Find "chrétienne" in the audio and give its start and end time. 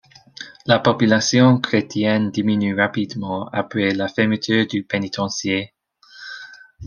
1.59-2.31